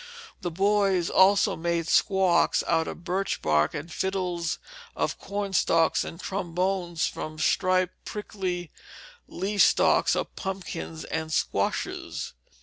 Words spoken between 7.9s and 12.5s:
prickly leaf stalks of pumpkins and squashes.